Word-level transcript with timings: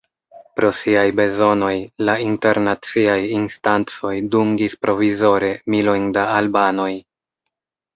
Pro 0.59 0.69
siaj 0.77 1.03
bezonoj, 1.19 1.73
la 2.09 2.15
internaciaj 2.29 3.19
instancoj 3.43 4.17
dungis 4.35 4.81
provizore 4.85 5.57
milojn 5.75 6.13
da 6.21 6.29
albanoj. 6.45 6.93